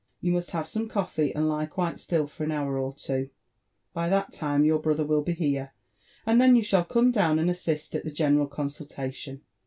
[0.19, 3.29] You must have some coffee, and lie quite still for an hour or two;
[3.93, 5.73] by that time your bro ther will be here,
[6.25, 9.41] and then you shall come down and assist at the general consultation